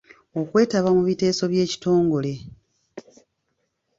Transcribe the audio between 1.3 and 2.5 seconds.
by'ekitongole.